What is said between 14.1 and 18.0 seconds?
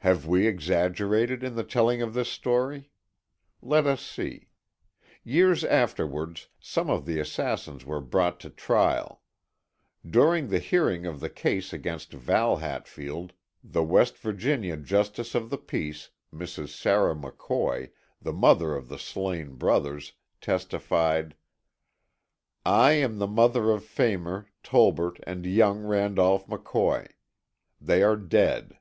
Virginia justice of the peace, Mrs. Sarah McCoy,